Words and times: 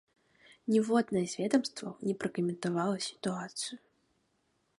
Ніводнае 0.75 1.23
з 1.33 1.41
ведамстваў 1.43 1.93
не 2.07 2.13
пракаментавала 2.25 2.97
сітуацыю. 3.11 3.77